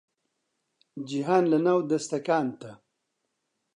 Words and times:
جیهان 1.07 1.43
لەناو 1.51 1.79
دەستەکانتە 1.91 2.71